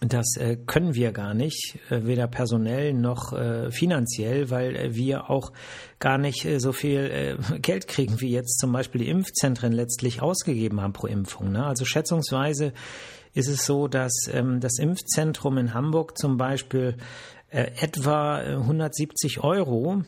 das 0.00 0.36
äh, 0.36 0.56
können 0.56 0.94
wir 0.94 1.12
gar 1.12 1.34
nicht, 1.34 1.78
äh, 1.90 2.06
weder 2.06 2.26
personell 2.26 2.94
noch 2.94 3.34
äh, 3.34 3.70
finanziell, 3.70 4.48
weil 4.48 4.74
äh, 4.74 4.94
wir 4.94 5.28
auch 5.28 5.52
gar 5.98 6.16
nicht 6.16 6.46
äh, 6.46 6.58
so 6.58 6.72
viel 6.72 7.36
äh, 7.52 7.58
Geld 7.58 7.86
kriegen, 7.86 8.20
wie 8.20 8.30
jetzt 8.30 8.58
zum 8.58 8.72
Beispiel 8.72 9.02
die 9.02 9.10
Impfzentren 9.10 9.72
letztlich 9.72 10.22
ausgegeben 10.22 10.80
haben 10.80 10.94
pro 10.94 11.06
Impfung. 11.06 11.52
Ne? 11.52 11.66
Also 11.66 11.84
schätzungsweise 11.84 12.72
ist 13.34 13.48
es 13.48 13.66
so, 13.66 13.88
dass 13.88 14.12
ähm, 14.32 14.60
das 14.60 14.78
Impfzentrum 14.78 15.58
in 15.58 15.74
Hamburg 15.74 16.16
zum 16.16 16.36
Beispiel 16.36 16.96
etwa 17.52 18.38
170 18.38 19.42
Euro 19.42 20.04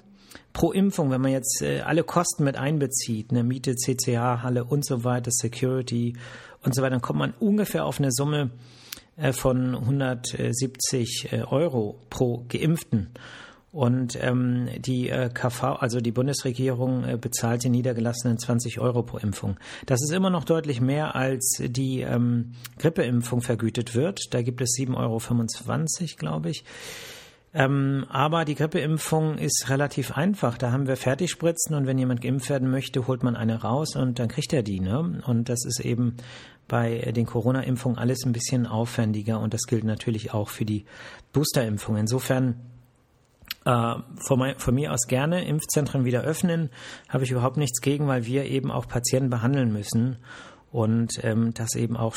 pro 0.52 0.70
Impfung, 0.70 1.10
wenn 1.10 1.20
man 1.20 1.32
jetzt 1.32 1.60
alle 1.60 2.04
Kosten 2.04 2.44
mit 2.44 2.56
einbezieht, 2.56 3.32
eine 3.32 3.42
Miete, 3.42 3.74
CCH-Halle 3.74 4.62
und 4.62 4.86
so 4.86 5.02
weiter, 5.02 5.32
Security 5.32 6.16
und 6.62 6.72
so 6.72 6.82
weiter, 6.82 6.92
dann 6.92 7.02
kommt 7.02 7.18
man 7.18 7.34
ungefähr 7.40 7.84
auf 7.84 7.98
eine 7.98 8.12
Summe 8.12 8.42
äh, 8.42 8.81
von 9.32 9.74
170 9.74 11.32
äh, 11.32 11.42
Euro 11.42 12.00
pro 12.10 12.44
Geimpften. 12.48 13.10
Und 13.72 14.22
ähm, 14.22 14.68
die 14.76 15.08
äh, 15.08 15.30
KV, 15.32 15.78
also 15.80 16.00
die 16.00 16.12
Bundesregierung, 16.12 17.04
äh, 17.04 17.16
bezahlt 17.16 17.64
den 17.64 17.72
Niedergelassenen 17.72 18.38
20 18.38 18.80
Euro 18.80 19.02
pro 19.02 19.16
Impfung. 19.16 19.56
Das 19.86 20.02
ist 20.02 20.12
immer 20.12 20.28
noch 20.28 20.44
deutlich 20.44 20.82
mehr, 20.82 21.16
als 21.16 21.56
die 21.58 22.00
ähm, 22.00 22.52
Grippeimpfung 22.78 23.40
vergütet 23.40 23.94
wird. 23.94 24.34
Da 24.34 24.42
gibt 24.42 24.60
es 24.60 24.76
7,25 24.78 24.94
Euro, 24.98 26.16
glaube 26.18 26.50
ich. 26.50 26.64
Ähm, 27.54 28.06
aber 28.10 28.44
die 28.44 28.54
Grippeimpfung 28.54 29.36
ist 29.36 29.68
relativ 29.68 30.12
einfach. 30.12 30.56
Da 30.58 30.70
haben 30.72 30.86
wir 30.86 30.96
Fertigspritzen 30.96 31.74
und 31.74 31.86
wenn 31.86 31.98
jemand 31.98 32.20
geimpft 32.20 32.50
werden 32.50 32.70
möchte, 32.70 33.06
holt 33.06 33.22
man 33.22 33.36
eine 33.36 33.62
raus 33.62 33.96
und 33.96 34.18
dann 34.18 34.28
kriegt 34.28 34.52
er 34.52 34.62
die. 34.62 34.80
Ne? 34.80 35.22
Und 35.26 35.48
das 35.48 35.64
ist 35.64 35.80
eben 35.80 36.16
bei 36.72 37.12
den 37.14 37.26
Corona-Impfungen 37.26 37.98
alles 37.98 38.24
ein 38.24 38.32
bisschen 38.32 38.66
aufwendiger 38.66 39.38
und 39.40 39.52
das 39.52 39.64
gilt 39.64 39.84
natürlich 39.84 40.32
auch 40.32 40.48
für 40.48 40.64
die 40.64 40.86
Booster-Impfung. 41.34 41.98
Insofern 41.98 42.62
äh, 43.66 43.96
von, 44.16 44.38
mein, 44.38 44.58
von, 44.58 44.74
mir 44.74 44.90
aus 44.90 45.06
gerne 45.06 45.44
Impfzentren 45.44 46.06
wieder 46.06 46.22
öffnen, 46.22 46.70
habe 47.10 47.24
ich 47.24 47.30
überhaupt 47.30 47.58
nichts 47.58 47.82
gegen, 47.82 48.06
weil 48.06 48.24
wir 48.24 48.46
eben 48.46 48.70
auch 48.70 48.88
Patienten 48.88 49.28
behandeln 49.28 49.70
müssen 49.70 50.16
und 50.70 51.22
ähm, 51.22 51.52
dass 51.52 51.74
eben 51.74 51.98
auch 51.98 52.16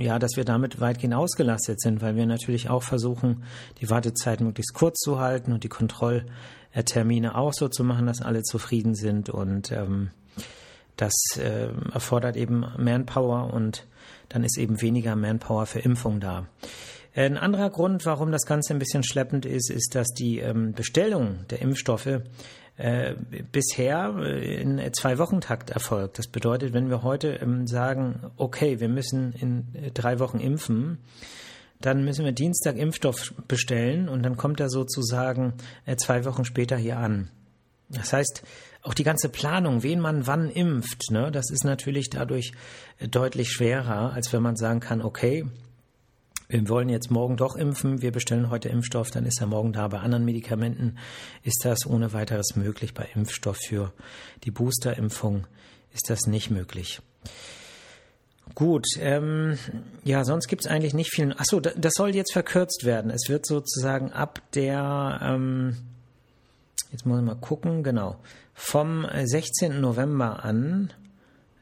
ja, 0.00 0.18
dass 0.18 0.32
wir 0.34 0.44
damit 0.44 0.80
weitgehend 0.80 1.14
ausgelastet 1.14 1.80
sind, 1.80 2.02
weil 2.02 2.16
wir 2.16 2.26
natürlich 2.26 2.70
auch 2.70 2.82
versuchen, 2.82 3.44
die 3.80 3.88
Wartezeiten 3.88 4.44
möglichst 4.44 4.74
kurz 4.74 4.98
zu 4.98 5.20
halten 5.20 5.52
und 5.52 5.62
die 5.62 5.68
Kontrolltermine 5.68 7.36
auch 7.36 7.52
so 7.52 7.68
zu 7.68 7.84
machen, 7.84 8.06
dass 8.06 8.22
alle 8.22 8.42
zufrieden 8.42 8.96
sind 8.96 9.30
und 9.30 9.70
ähm, 9.70 10.10
das 10.98 11.14
äh, 11.38 11.68
erfordert 11.92 12.36
eben 12.36 12.66
Manpower 12.76 13.54
und 13.54 13.86
dann 14.28 14.44
ist 14.44 14.58
eben 14.58 14.82
weniger 14.82 15.16
Manpower 15.16 15.64
für 15.64 15.78
Impfung 15.80 16.20
da. 16.20 16.46
Ein 17.14 17.38
anderer 17.38 17.70
Grund, 17.70 18.04
warum 18.04 18.30
das 18.30 18.44
Ganze 18.44 18.74
ein 18.74 18.78
bisschen 18.78 19.02
schleppend 19.02 19.46
ist, 19.46 19.70
ist, 19.70 19.94
dass 19.94 20.08
die 20.08 20.38
ähm, 20.38 20.72
Bestellung 20.72 21.46
der 21.50 21.62
Impfstoffe 21.62 22.20
äh, 22.76 23.14
bisher 23.50 24.14
äh, 24.18 24.60
in 24.60 24.80
zwei 24.92 25.18
Wochen 25.18 25.40
Takt 25.40 25.70
erfolgt. 25.70 26.18
Das 26.18 26.28
bedeutet, 26.28 26.72
wenn 26.74 26.90
wir 26.90 27.02
heute 27.02 27.30
ähm, 27.42 27.66
sagen, 27.66 28.30
okay, 28.36 28.78
wir 28.78 28.88
müssen 28.88 29.32
in 29.32 29.74
äh, 29.74 29.90
drei 29.90 30.20
Wochen 30.20 30.38
impfen, 30.38 30.98
dann 31.80 32.04
müssen 32.04 32.24
wir 32.24 32.32
Dienstag 32.32 32.76
Impfstoff 32.76 33.34
bestellen 33.48 34.08
und 34.08 34.22
dann 34.22 34.36
kommt 34.36 34.60
er 34.60 34.68
sozusagen 34.68 35.54
äh, 35.86 35.96
zwei 35.96 36.24
Wochen 36.24 36.44
später 36.44 36.76
hier 36.76 36.98
an. 36.98 37.30
Das 37.88 38.12
heißt, 38.12 38.42
auch 38.88 38.94
die 38.94 39.04
ganze 39.04 39.28
Planung, 39.28 39.82
wen 39.82 40.00
man 40.00 40.26
wann 40.26 40.50
impft, 40.50 41.10
ne, 41.10 41.30
das 41.30 41.50
ist 41.50 41.64
natürlich 41.64 42.08
dadurch 42.08 42.52
äh, 42.98 43.06
deutlich 43.06 43.50
schwerer, 43.50 44.14
als 44.14 44.32
wenn 44.32 44.42
man 44.42 44.56
sagen 44.56 44.80
kann, 44.80 45.02
okay, 45.02 45.44
wir 46.48 46.66
wollen 46.70 46.88
jetzt 46.88 47.10
morgen 47.10 47.36
doch 47.36 47.56
impfen, 47.56 48.00
wir 48.00 48.10
bestellen 48.10 48.48
heute 48.48 48.70
Impfstoff, 48.70 49.10
dann 49.10 49.26
ist 49.26 49.42
er 49.42 49.46
morgen 49.46 49.74
da. 49.74 49.88
Bei 49.88 49.98
anderen 49.98 50.24
Medikamenten 50.24 50.96
ist 51.42 51.60
das 51.64 51.84
ohne 51.86 52.14
weiteres 52.14 52.56
möglich. 52.56 52.94
Bei 52.94 53.06
Impfstoff 53.14 53.58
für 53.66 53.92
die 54.44 54.50
Boosterimpfung 54.50 55.46
ist 55.92 56.08
das 56.08 56.26
nicht 56.26 56.50
möglich. 56.50 57.02
Gut, 58.54 58.86
ähm, 58.98 59.58
ja, 60.04 60.24
sonst 60.24 60.48
gibt 60.48 60.64
es 60.64 60.70
eigentlich 60.70 60.94
nicht 60.94 61.10
viel. 61.12 61.34
Achso, 61.36 61.60
das 61.60 61.92
soll 61.94 62.14
jetzt 62.14 62.32
verkürzt 62.32 62.84
werden. 62.86 63.10
Es 63.10 63.28
wird 63.28 63.44
sozusagen 63.44 64.10
ab 64.12 64.40
der, 64.54 65.20
ähm, 65.22 65.76
jetzt 66.90 67.04
muss 67.04 67.18
ich 67.18 67.26
mal 67.26 67.34
gucken, 67.34 67.82
genau, 67.82 68.16
vom 68.58 69.06
16. 69.24 69.80
November 69.80 70.44
an 70.44 70.92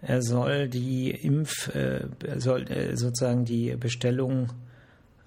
er 0.00 0.22
soll 0.22 0.68
die 0.68 1.10
Impf, 1.10 1.68
äh, 1.74 2.06
soll 2.36 2.70
äh, 2.70 2.96
sozusagen 2.96 3.44
die 3.44 3.76
Bestellung 3.76 4.52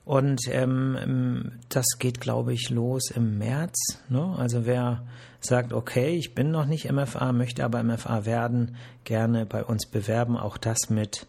Und 0.06 0.42
ähm, 0.50 1.52
das 1.70 1.86
geht, 2.00 2.20
glaube 2.20 2.54
ich, 2.54 2.70
los 2.70 3.12
im 3.12 3.38
März. 3.38 3.78
Ne? 4.10 4.36
Also 4.38 4.66
wer 4.66 5.04
sagt, 5.40 5.72
okay, 5.72 6.16
ich 6.16 6.34
bin 6.34 6.50
noch 6.50 6.66
nicht 6.66 6.92
MFA, 6.92 7.32
möchte 7.32 7.64
aber 7.64 7.84
MFA 7.84 8.26
werden, 8.26 8.76
gerne 9.04 9.46
bei 9.46 9.64
uns 9.64 9.86
bewerben. 9.86 10.36
Auch 10.36 10.58
das 10.58 10.90
mit 10.90 11.28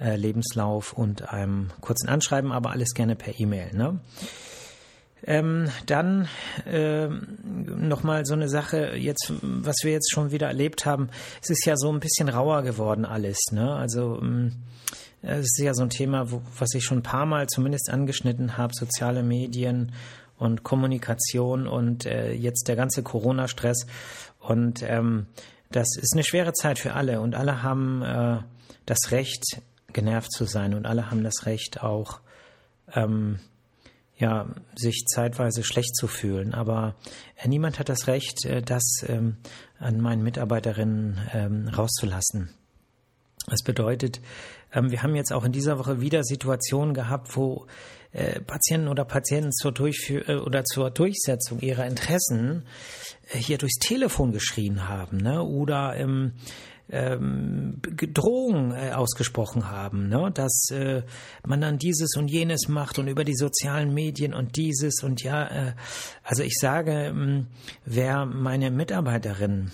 äh, 0.00 0.16
Lebenslauf 0.16 0.92
und 0.92 1.32
einem 1.32 1.70
kurzen 1.80 2.08
Anschreiben, 2.08 2.52
aber 2.52 2.70
alles 2.70 2.94
gerne 2.94 3.16
per 3.16 3.38
E-Mail. 3.38 3.74
Ne? 3.74 4.00
Ähm, 5.24 5.70
dann 5.86 6.28
äh, 6.66 7.06
nochmal 7.06 8.26
so 8.26 8.34
eine 8.34 8.48
Sache, 8.48 8.96
jetzt, 8.96 9.32
was 9.40 9.76
wir 9.82 9.92
jetzt 9.92 10.10
schon 10.10 10.32
wieder 10.32 10.48
erlebt 10.48 10.84
haben, 10.84 11.10
es 11.40 11.50
ist 11.50 11.64
ja 11.64 11.76
so 11.76 11.92
ein 11.92 12.00
bisschen 12.00 12.28
rauer 12.28 12.62
geworden 12.62 13.04
alles. 13.04 13.38
Ne? 13.52 13.72
Also 13.72 14.18
ähm, 14.20 14.52
es 15.22 15.46
ist 15.46 15.58
ja 15.58 15.74
so 15.74 15.82
ein 15.82 15.90
Thema, 15.90 16.32
wo, 16.32 16.42
was 16.58 16.74
ich 16.74 16.84
schon 16.84 16.98
ein 16.98 17.04
paar 17.04 17.26
Mal 17.26 17.46
zumindest 17.46 17.88
angeschnitten 17.90 18.56
habe, 18.56 18.74
soziale 18.74 19.22
Medien 19.22 19.92
und 20.38 20.64
Kommunikation 20.64 21.68
und 21.68 22.04
äh, 22.04 22.32
jetzt 22.32 22.66
der 22.66 22.74
ganze 22.74 23.04
Corona-Stress. 23.04 23.86
Und 24.40 24.82
ähm, 24.82 25.26
das 25.70 25.96
ist 25.96 26.14
eine 26.14 26.24
schwere 26.24 26.52
Zeit 26.52 26.80
für 26.80 26.94
alle 26.94 27.20
und 27.20 27.36
alle 27.36 27.62
haben 27.62 28.02
äh, 28.02 28.38
das 28.86 29.12
Recht, 29.12 29.44
genervt 29.92 30.32
zu 30.32 30.44
sein 30.44 30.74
und 30.74 30.86
alle 30.86 31.10
haben 31.10 31.22
das 31.22 31.46
Recht 31.46 31.82
auch, 31.82 32.20
ähm, 32.94 33.38
ja, 34.16 34.46
sich 34.76 35.04
zeitweise 35.06 35.64
schlecht 35.64 35.96
zu 35.96 36.06
fühlen. 36.06 36.54
Aber 36.54 36.94
äh, 37.36 37.48
niemand 37.48 37.78
hat 37.78 37.88
das 37.88 38.06
Recht, 38.06 38.44
äh, 38.44 38.62
das 38.62 38.82
ähm, 39.08 39.36
an 39.78 40.00
meinen 40.00 40.22
Mitarbeiterinnen 40.22 41.18
ähm, 41.32 41.68
rauszulassen. 41.68 42.50
Das 43.46 43.62
bedeutet, 43.62 44.20
ähm, 44.72 44.90
wir 44.90 45.02
haben 45.02 45.16
jetzt 45.16 45.32
auch 45.32 45.44
in 45.44 45.52
dieser 45.52 45.78
Woche 45.78 46.00
wieder 46.00 46.22
Situationen 46.22 46.94
gehabt, 46.94 47.36
wo 47.36 47.66
äh, 48.12 48.40
Patienten 48.40 48.88
oder 48.88 49.04
Patienten 49.04 49.52
zur 49.52 49.72
Durchführ 49.72 50.28
äh, 50.28 50.36
oder 50.36 50.64
zur 50.64 50.90
Durchsetzung 50.90 51.60
ihrer 51.60 51.86
Interessen 51.86 52.64
äh, 53.32 53.38
hier 53.38 53.58
durchs 53.58 53.78
Telefon 53.78 54.32
geschrien 54.32 54.88
haben, 54.88 55.16
ne? 55.16 55.42
Oder 55.42 55.96
ähm, 55.96 56.34
ähm, 56.90 57.80
Drohungen 57.82 58.72
äh, 58.72 58.92
ausgesprochen 58.92 59.70
haben, 59.70 60.08
ne? 60.08 60.30
dass 60.32 60.68
äh, 60.70 61.02
man 61.46 61.60
dann 61.60 61.78
dieses 61.78 62.16
und 62.16 62.28
jenes 62.28 62.68
macht 62.68 62.98
und 62.98 63.08
über 63.08 63.24
die 63.24 63.36
sozialen 63.36 63.94
Medien 63.94 64.34
und 64.34 64.56
dieses 64.56 65.02
und 65.02 65.22
ja, 65.22 65.46
äh, 65.46 65.72
also 66.22 66.42
ich 66.42 66.56
sage, 66.58 66.92
ähm, 66.92 67.46
wer 67.84 68.26
meine 68.26 68.70
Mitarbeiterin 68.70 69.70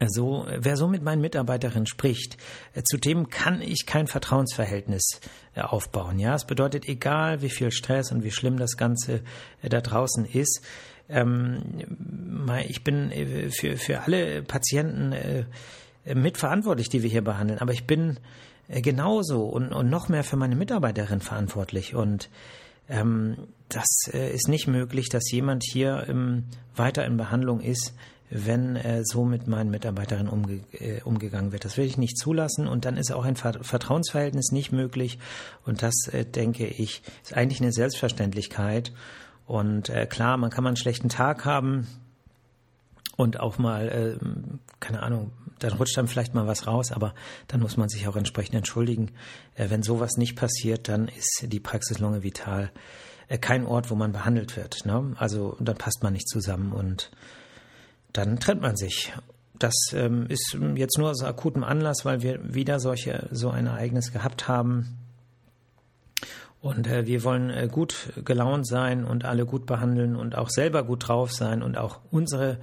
also, 0.00 0.46
wer 0.48 0.76
so 0.76 0.86
mit 0.86 1.02
meinen 1.02 1.20
Mitarbeiterinnen 1.20 1.86
spricht, 1.86 2.36
äh, 2.74 2.82
zu 2.84 2.98
dem 2.98 3.30
kann 3.30 3.60
ich 3.60 3.84
kein 3.84 4.06
Vertrauensverhältnis 4.06 5.20
äh, 5.54 5.60
aufbauen. 5.62 6.20
Ja, 6.20 6.36
es 6.36 6.44
bedeutet, 6.44 6.88
egal 6.88 7.42
wie 7.42 7.50
viel 7.50 7.72
Stress 7.72 8.12
und 8.12 8.22
wie 8.22 8.30
schlimm 8.30 8.58
das 8.58 8.76
Ganze 8.76 9.22
da 9.60 9.80
draußen 9.80 10.24
ist, 10.24 10.62
ähm, 11.08 11.62
ich 12.66 12.84
bin 12.84 13.10
für, 13.50 13.76
für 13.76 14.00
alle 14.00 14.42
Patienten 14.42 15.14
mitverantwortlich, 16.04 16.88
die 16.88 17.02
wir 17.02 17.10
hier 17.10 17.22
behandeln, 17.22 17.58
aber 17.58 17.72
ich 17.72 17.86
bin 17.86 18.18
genauso 18.68 19.44
und, 19.44 19.72
und 19.72 19.90
noch 19.90 20.08
mehr 20.08 20.24
für 20.24 20.36
meine 20.36 20.56
Mitarbeiterin 20.56 21.20
verantwortlich 21.20 21.94
und 21.94 22.30
ähm, 22.88 23.36
das 23.68 23.86
ist 24.12 24.48
nicht 24.48 24.66
möglich, 24.66 25.10
dass 25.10 25.30
jemand 25.30 25.62
hier 25.62 26.06
ähm, 26.08 26.44
weiter 26.74 27.04
in 27.04 27.18
Behandlung 27.18 27.60
ist, 27.60 27.92
wenn 28.30 28.76
äh, 28.76 29.02
so 29.04 29.24
mit 29.24 29.46
meinen 29.46 29.70
Mitarbeiterinnen 29.70 30.28
umge 30.28 30.60
äh, 30.72 31.00
umgegangen 31.02 31.52
wird. 31.52 31.64
Das 31.64 31.76
will 31.76 31.86
ich 31.86 31.96
nicht 31.96 32.18
zulassen 32.18 32.66
und 32.66 32.84
dann 32.84 32.96
ist 32.96 33.12
auch 33.12 33.24
ein 33.24 33.36
Vertrauensverhältnis 33.36 34.52
nicht 34.52 34.72
möglich 34.72 35.18
und 35.64 35.82
das, 35.82 36.08
äh, 36.12 36.24
denke 36.24 36.66
ich, 36.66 37.02
ist 37.22 37.34
eigentlich 37.34 37.60
eine 37.60 37.72
Selbstverständlichkeit. 37.72 38.92
Und 39.48 39.88
äh, 39.88 40.04
klar, 40.04 40.36
man 40.36 40.50
kann 40.50 40.62
mal 40.62 40.68
einen 40.68 40.76
schlechten 40.76 41.08
Tag 41.08 41.46
haben 41.46 41.86
und 43.16 43.40
auch 43.40 43.56
mal, 43.56 43.88
äh, 43.88 44.18
keine 44.78 45.02
Ahnung, 45.02 45.32
dann 45.58 45.72
rutscht 45.72 45.96
dann 45.96 46.06
vielleicht 46.06 46.34
mal 46.34 46.46
was 46.46 46.66
raus, 46.66 46.92
aber 46.92 47.14
dann 47.48 47.60
muss 47.60 47.78
man 47.78 47.88
sich 47.88 48.06
auch 48.06 48.16
entsprechend 48.16 48.56
entschuldigen. 48.56 49.10
Äh, 49.54 49.70
wenn 49.70 49.82
sowas 49.82 50.18
nicht 50.18 50.36
passiert, 50.36 50.88
dann 50.88 51.08
ist 51.08 51.46
die 51.46 51.60
Praxis 51.60 51.98
Lunge 51.98 52.22
Vital 52.22 52.70
äh, 53.28 53.38
kein 53.38 53.64
Ort, 53.64 53.90
wo 53.90 53.94
man 53.94 54.12
behandelt 54.12 54.54
wird. 54.54 54.84
Ne? 54.84 55.14
Also 55.16 55.56
dann 55.60 55.78
passt 55.78 56.02
man 56.02 56.12
nicht 56.12 56.28
zusammen 56.28 56.72
und 56.72 57.10
dann 58.12 58.38
trennt 58.40 58.60
man 58.60 58.76
sich. 58.76 59.14
Das 59.58 59.74
ähm, 59.94 60.26
ist 60.28 60.58
jetzt 60.74 60.98
nur 60.98 61.08
aus 61.08 61.24
akutem 61.24 61.64
Anlass, 61.64 62.04
weil 62.04 62.20
wir 62.20 62.54
wieder 62.54 62.80
solche, 62.80 63.30
so 63.32 63.48
ein 63.48 63.66
Ereignis 63.66 64.12
gehabt 64.12 64.46
haben. 64.46 65.07
Und 66.60 66.86
äh, 66.88 67.06
wir 67.06 67.22
wollen 67.22 67.50
äh, 67.50 67.68
gut 67.70 68.12
gelaunt 68.24 68.66
sein 68.66 69.04
und 69.04 69.24
alle 69.24 69.46
gut 69.46 69.66
behandeln 69.66 70.16
und 70.16 70.36
auch 70.36 70.50
selber 70.50 70.82
gut 70.82 71.08
drauf 71.08 71.32
sein 71.32 71.62
und 71.62 71.78
auch 71.78 72.00
unsere 72.10 72.58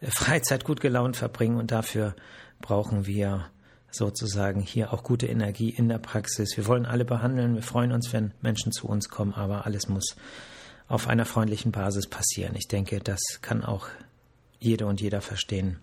äh, 0.00 0.10
Freizeit 0.10 0.64
gut 0.64 0.80
gelaunt 0.80 1.16
verbringen. 1.16 1.56
Und 1.58 1.70
dafür 1.70 2.14
brauchen 2.60 3.06
wir 3.06 3.46
sozusagen 3.90 4.60
hier 4.60 4.92
auch 4.92 5.02
gute 5.02 5.26
Energie 5.26 5.70
in 5.70 5.88
der 5.88 5.98
Praxis. 5.98 6.56
Wir 6.56 6.66
wollen 6.66 6.84
alle 6.84 7.06
behandeln. 7.06 7.54
Wir 7.54 7.62
freuen 7.62 7.92
uns, 7.92 8.12
wenn 8.12 8.32
Menschen 8.42 8.70
zu 8.70 8.86
uns 8.86 9.08
kommen, 9.08 9.32
aber 9.32 9.64
alles 9.64 9.88
muss 9.88 10.16
auf 10.88 11.08
einer 11.08 11.24
freundlichen 11.24 11.72
Basis 11.72 12.06
passieren. 12.06 12.54
Ich 12.54 12.68
denke, 12.68 13.00
das 13.00 13.20
kann 13.40 13.64
auch 13.64 13.88
jede 14.58 14.86
und 14.86 15.00
jeder 15.00 15.20
verstehen. 15.20 15.78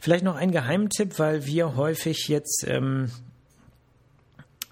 Vielleicht 0.00 0.24
noch 0.24 0.36
ein 0.36 0.50
Geheimtipp, 0.50 1.18
weil 1.18 1.46
wir 1.46 1.76
häufig 1.76 2.28
jetzt 2.28 2.66
ähm, 2.68 3.10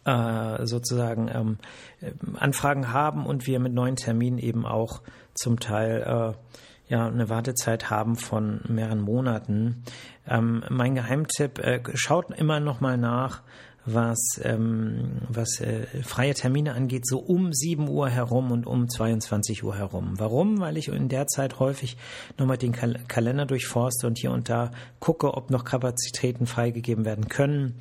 äh, 0.04 0.66
sozusagen 0.66 1.30
ähm, 1.32 1.58
äh, 2.00 2.12
Anfragen 2.38 2.92
haben 2.92 3.26
und 3.26 3.46
wir 3.46 3.60
mit 3.60 3.72
neuen 3.72 3.96
Terminen 3.96 4.38
eben 4.38 4.66
auch 4.66 5.02
zum 5.34 5.60
Teil 5.60 6.02
äh, 6.02 6.92
ja 6.92 7.06
eine 7.06 7.28
Wartezeit 7.28 7.90
haben 7.90 8.16
von 8.16 8.60
mehreren 8.68 9.00
Monaten. 9.00 9.82
Ähm, 10.26 10.64
mein 10.68 10.94
Geheimtipp: 10.94 11.58
äh, 11.58 11.80
Schaut 11.94 12.30
immer 12.36 12.60
noch 12.60 12.80
mal 12.80 12.96
nach, 12.98 13.42
was, 13.84 14.40
ähm, 14.42 15.22
was 15.28 15.60
äh, 15.60 15.86
freie 16.02 16.34
Termine 16.34 16.74
angeht, 16.74 17.06
so 17.06 17.18
um 17.18 17.52
7 17.52 17.88
Uhr 17.88 18.08
herum 18.08 18.52
und 18.52 18.66
um 18.66 18.88
22 18.88 19.64
Uhr 19.64 19.76
herum. 19.76 20.14
Warum? 20.18 20.60
Weil 20.60 20.76
ich 20.76 20.88
in 20.88 21.08
der 21.08 21.26
Zeit 21.26 21.58
häufig 21.58 21.96
nochmal 22.38 22.58
den 22.58 22.72
Kal 22.72 23.00
Kalender 23.08 23.46
durchforste 23.46 24.06
und 24.06 24.18
hier 24.18 24.30
und 24.30 24.48
da 24.48 24.70
gucke, 25.00 25.34
ob 25.34 25.50
noch 25.50 25.64
Kapazitäten 25.64 26.46
freigegeben 26.46 27.04
werden 27.04 27.28
können 27.28 27.76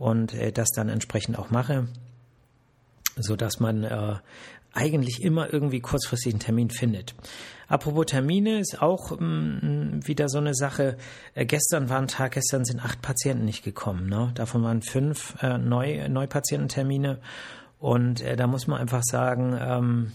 und 0.00 0.32
äh, 0.34 0.50
das 0.50 0.70
dann 0.74 0.88
entsprechend 0.88 1.38
auch 1.38 1.50
mache, 1.50 1.86
so 3.16 3.36
dass 3.36 3.60
man 3.60 3.84
äh, 3.84 4.14
eigentlich 4.72 5.22
immer 5.22 5.52
irgendwie 5.52 5.80
kurzfristig 5.80 6.32
einen 6.32 6.40
Termin 6.40 6.70
findet. 6.70 7.14
Apropos 7.68 8.06
Termine 8.06 8.60
ist 8.60 8.80
auch 8.80 9.12
ähm, 9.20 10.00
wieder 10.02 10.28
so 10.28 10.38
eine 10.38 10.54
Sache. 10.54 10.96
Äh, 11.34 11.44
gestern 11.44 11.90
war 11.90 11.98
ein 11.98 12.08
Tag, 12.08 12.32
gestern 12.32 12.64
sind 12.64 12.82
acht 12.82 13.02
Patienten 13.02 13.44
nicht 13.44 13.62
gekommen. 13.62 14.08
Ne? 14.08 14.32
Davon 14.34 14.62
waren 14.62 14.80
fünf 14.82 15.36
äh, 15.42 15.58
Neu 15.58 16.08
Neupatiententermine. 16.08 17.18
Und 17.78 18.22
äh, 18.22 18.36
da 18.36 18.46
muss 18.46 18.66
man 18.66 18.80
einfach 18.80 19.02
sagen, 19.02 19.56
ähm, 19.60 20.12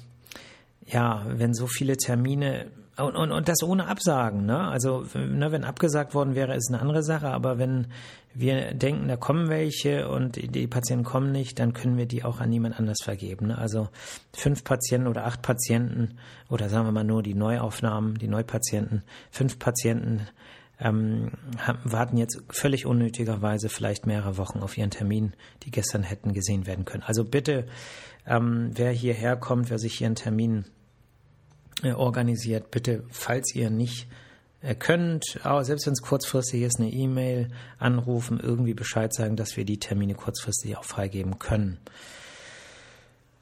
ja, 0.86 1.26
wenn 1.30 1.54
so 1.54 1.67
viele 1.67 1.98
Termine 1.98 2.71
und, 2.97 3.15
und, 3.15 3.31
und 3.31 3.47
das 3.47 3.62
ohne 3.63 3.88
Absagen, 3.88 4.45
ne? 4.45 4.67
Also, 4.67 5.05
ne, 5.13 5.51
wenn 5.51 5.63
abgesagt 5.63 6.13
worden 6.13 6.36
wäre, 6.36 6.55
ist 6.55 6.69
eine 6.69 6.81
andere 6.81 7.03
Sache, 7.03 7.27
aber 7.27 7.58
wenn 7.58 7.88
wir 8.36 8.73
denken, 8.73 9.08
da 9.08 9.15
kommen 9.15 9.49
welche 9.49 10.10
und 10.10 10.36
die 10.36 10.67
Patienten 10.67 11.05
kommen 11.05 11.31
nicht, 11.31 11.58
dann 11.58 11.73
können 11.73 11.97
wir 11.97 12.05
die 12.05 12.23
auch 12.23 12.41
an 12.41 12.49
niemand 12.49 12.77
anders 12.77 12.97
vergeben. 13.01 13.47
Ne? 13.47 13.58
Also 13.58 13.88
fünf 14.34 14.65
Patienten 14.65 15.08
oder 15.08 15.25
acht 15.25 15.41
Patienten 15.41 16.17
oder 16.49 16.67
sagen 16.67 16.86
wir 16.86 16.91
mal 16.91 17.05
nur 17.05 17.23
die 17.23 17.34
Neuaufnahmen, 17.34 18.15
die 18.15 18.27
Neupatienten, 18.27 19.03
fünf 19.31 19.58
Patienten 19.58 20.27
ähm, 20.79 21.31
warten 21.86 22.17
jetzt 22.17 22.43
völlig 22.49 22.86
unnötigerweise 22.86 23.69
vielleicht 23.69 24.05
mehrere 24.05 24.38
Wochen 24.38 24.60
auf 24.60 24.77
ihren 24.77 24.91
Termin, 24.91 25.34
die 25.63 25.71
gestern 25.71 26.03
hätten 26.03 26.34
gesehen 26.34 26.67
werden 26.67 26.84
können. 26.84 27.03
Also 27.03 27.23
bitte, 27.23 27.65
ähm, 28.27 28.71
wer 28.73 28.91
hierher 28.91 29.38
kommt, 29.38 29.69
wer 29.69 29.79
sich 29.79 29.93
hier 29.93 30.08
einen 30.08 30.15
Termin 30.15 30.65
organisiert. 31.83 32.71
Bitte, 32.71 33.03
falls 33.09 33.53
ihr 33.53 33.69
nicht 33.69 34.07
äh, 34.61 34.75
könnt, 34.75 35.39
selbst 35.61 35.85
wenn 35.85 35.93
es 35.93 36.01
kurzfristig 36.01 36.61
ist, 36.61 36.79
eine 36.79 36.89
E-Mail 36.89 37.49
anrufen, 37.77 38.39
irgendwie 38.41 38.73
Bescheid 38.73 39.13
sagen, 39.13 39.35
dass 39.35 39.57
wir 39.57 39.65
die 39.65 39.79
Termine 39.79 40.15
kurzfristig 40.15 40.77
auch 40.77 40.85
freigeben 40.85 41.39
können. 41.39 41.77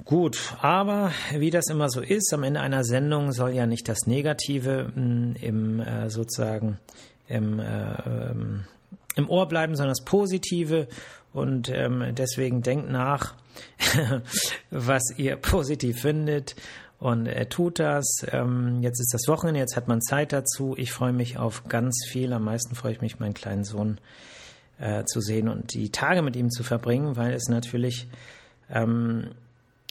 Gut, 0.06 0.56
aber 0.62 1.14
wie 1.34 1.50
das 1.50 1.70
immer 1.70 1.90
so 1.90 2.02
ist, 2.02 2.34
am 2.34 2.44
Ende 2.44 2.60
einer 2.60 2.84
Sendung 2.84 3.32
soll 3.32 3.52
ja 3.52 3.66
nicht 3.66 3.88
das 3.88 4.06
Negative 4.06 4.92
mm, 4.94 5.36
im 5.40 5.80
äh, 5.80 6.10
sozusagen 6.10 6.78
im, 7.30 7.60
äh, 7.60 7.94
ähm, 8.06 8.66
im 9.16 9.30
Ohr 9.30 9.48
bleiben, 9.48 9.78
sondern 9.78 9.96
das 9.96 10.04
Positive. 10.04 10.90
Und 11.32 11.70
ähm, 11.70 12.14
deswegen 12.16 12.62
denkt 12.62 12.92
nach, 12.92 13.36
was 14.72 15.04
ihr 15.18 15.38
positiv 15.38 16.02
findet 16.02 16.56
und 17.00 17.28
er 17.28 17.50
tut 17.50 17.80
das. 17.80 18.26
Ähm, 18.32 18.82
jetzt 18.82 19.00
ist 19.00 19.14
das 19.14 19.28
Wochenende, 19.28 19.60
jetzt 19.60 19.76
hat 19.76 19.88
man 19.88 20.02
Zeit 20.02 20.32
dazu. 20.32 20.74
Ich 20.78 20.92
freue 20.92 21.14
mich 21.14 21.38
auf 21.38 21.64
ganz 21.68 22.06
viel. 22.08 22.32
Am 22.34 22.44
meisten 22.44 22.76
freue 22.76 22.94
ich 22.94 23.02
mich, 23.02 23.20
meinen 23.20 23.34
kleinen 23.34 23.64
Sohn 23.66 24.00
äh, 24.80 25.04
zu 25.06 25.22
sehen 25.22 25.50
und 25.50 25.74
die 25.74 25.90
Tage 25.90 26.22
mit 26.22 26.36
ihm 26.36 26.50
zu 26.50 26.64
verbringen, 26.64 27.16
weil 27.16 27.34
es 27.34 27.48
natürlich 27.50 28.08
ähm, 28.70 29.32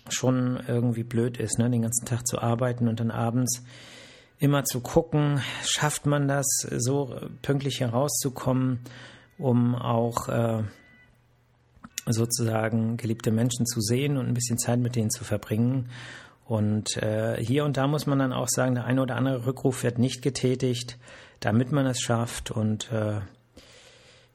schon 0.08 0.60
irgendwie 0.66 1.04
blöd 1.04 1.36
ist, 1.36 1.58
ne? 1.58 1.70
den 1.70 1.82
ganzen 1.82 2.06
Tag 2.06 2.26
zu 2.26 2.40
arbeiten 2.40 2.88
und 2.88 3.00
dann 3.00 3.10
abends 3.10 3.62
immer 4.38 4.64
zu 4.64 4.80
gucken, 4.80 5.40
schafft 5.64 6.06
man 6.06 6.26
das, 6.26 6.46
so 6.76 7.14
pünktlich 7.42 7.80
herauszukommen, 7.80 8.80
um 9.38 9.76
auch 9.76 10.28
äh, 10.28 10.64
sozusagen 12.06 12.96
geliebte 12.96 13.30
Menschen 13.30 13.66
zu 13.66 13.80
sehen 13.80 14.16
und 14.16 14.26
ein 14.26 14.34
bisschen 14.34 14.58
Zeit 14.58 14.80
mit 14.80 14.96
denen 14.96 15.10
zu 15.10 15.22
verbringen. 15.22 15.90
Und 16.52 16.98
äh, 16.98 17.42
hier 17.42 17.64
und 17.64 17.78
da 17.78 17.86
muss 17.86 18.04
man 18.04 18.18
dann 18.18 18.34
auch 18.34 18.46
sagen, 18.46 18.74
der 18.74 18.84
eine 18.84 19.00
oder 19.00 19.16
andere 19.16 19.46
Rückruf 19.46 19.84
wird 19.84 19.98
nicht 19.98 20.20
getätigt, 20.20 20.98
damit 21.40 21.72
man 21.72 21.86
es 21.86 21.98
schafft. 21.98 22.50
Und 22.50 22.92
äh, 22.92 23.22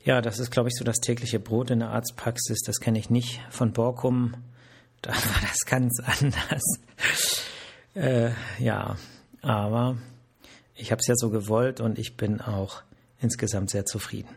ja, 0.04 0.22
das 0.22 0.40
ist, 0.40 0.50
glaube 0.50 0.70
ich, 0.70 0.76
so 0.76 0.84
das 0.84 0.96
tägliche 0.96 1.40
Brot 1.40 1.70
in 1.70 1.78
der 1.78 1.90
Arztpraxis. 1.90 2.62
Das 2.66 2.80
kenne 2.80 2.98
ich 2.98 3.12
nicht 3.12 3.40
von 3.52 3.72
Borkum. 3.72 4.34
Da 5.04 5.12
war 5.14 5.42
das 5.44 5.60
ganz 5.66 6.02
anders. 6.04 6.64
Äh, 7.94 8.30
ja, 8.60 8.96
aber 9.42 9.98
ich 10.76 10.92
habe 10.92 11.00
es 11.00 11.08
ja 11.08 11.16
so 11.18 11.32
gewollt 11.32 11.82
und 11.82 11.98
ich 11.98 12.16
bin 12.16 12.42
auch 12.42 12.84
insgesamt 13.20 13.72
sehr 13.72 13.88
zufrieden. 13.88 14.30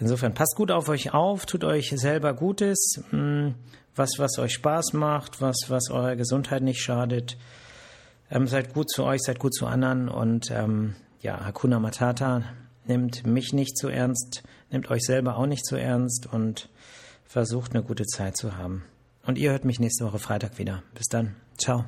Insofern 0.00 0.34
passt 0.34 0.54
gut 0.56 0.70
auf 0.70 0.88
euch 0.88 1.12
auf, 1.12 1.46
tut 1.46 1.64
euch 1.64 1.92
selber 1.96 2.34
Gutes, 2.34 3.02
hm, 3.10 3.54
was, 3.96 4.10
was 4.18 4.38
euch 4.38 4.52
Spaß 4.52 4.92
macht, 4.92 5.40
was, 5.40 5.56
was 5.68 5.90
eurer 5.90 6.14
Gesundheit 6.16 6.62
nicht 6.62 6.80
schadet. 6.80 7.36
Ähm, 8.30 8.46
seid 8.46 8.74
gut 8.74 8.90
zu 8.90 9.04
euch, 9.04 9.20
seid 9.22 9.38
gut 9.38 9.54
zu 9.54 9.66
anderen 9.66 10.08
und 10.08 10.50
ähm, 10.50 10.94
ja, 11.20 11.44
Hakuna 11.44 11.80
Matata, 11.80 12.42
nehmt 12.86 13.26
mich 13.26 13.52
nicht 13.52 13.76
zu 13.76 13.88
ernst, 13.88 14.42
nehmt 14.70 14.90
euch 14.90 15.02
selber 15.02 15.36
auch 15.36 15.46
nicht 15.46 15.66
zu 15.66 15.76
ernst 15.76 16.26
und 16.32 16.68
versucht 17.24 17.74
eine 17.74 17.82
gute 17.82 18.06
Zeit 18.06 18.36
zu 18.36 18.56
haben. 18.56 18.84
Und 19.26 19.36
ihr 19.36 19.50
hört 19.50 19.64
mich 19.64 19.80
nächste 19.80 20.04
Woche 20.04 20.18
Freitag 20.18 20.58
wieder. 20.58 20.82
Bis 20.94 21.08
dann. 21.08 21.34
Ciao. 21.58 21.84